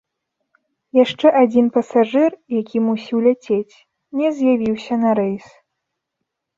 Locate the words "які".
2.59-2.77